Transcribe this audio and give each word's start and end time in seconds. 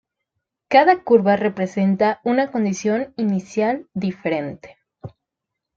Cada 0.67 1.03
curva 1.03 1.35
representa 1.35 2.21
una 2.23 2.49
condición 2.49 3.13
inicial 3.17 3.87
diferente. 3.93 4.79